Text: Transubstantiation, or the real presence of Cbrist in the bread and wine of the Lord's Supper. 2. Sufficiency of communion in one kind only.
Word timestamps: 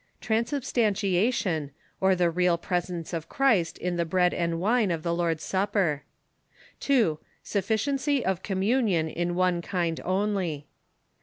Transubstantiation, 0.19 1.69
or 1.99 2.15
the 2.15 2.31
real 2.31 2.57
presence 2.57 3.13
of 3.13 3.29
Cbrist 3.29 3.77
in 3.77 3.97
the 3.97 4.03
bread 4.03 4.33
and 4.33 4.59
wine 4.59 4.89
of 4.89 5.03
the 5.03 5.13
Lord's 5.13 5.43
Supper. 5.43 6.01
2. 6.79 7.19
Sufficiency 7.43 8.25
of 8.25 8.41
communion 8.41 9.07
in 9.07 9.35
one 9.35 9.61
kind 9.61 10.01
only. 10.03 10.65